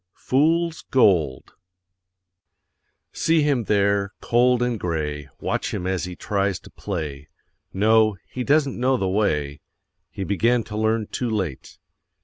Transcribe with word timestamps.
FOOL'S 0.15 0.81
GOLD 0.89 1.53
See 3.11 3.43
him 3.43 3.65
there, 3.65 4.13
cold 4.19 4.63
and 4.63 4.79
gray, 4.79 5.29
Watch 5.39 5.75
him 5.75 5.85
as 5.85 6.05
he 6.05 6.15
tries 6.15 6.57
to 6.61 6.71
play; 6.71 7.29
No, 7.71 8.17
he 8.27 8.43
doesn't 8.43 8.79
know 8.79 8.97
the 8.97 9.07
way 9.07 9.61
He 10.09 10.23
began 10.23 10.63
to 10.63 10.75
learn 10.75 11.05
too 11.05 11.29
late. 11.29 11.77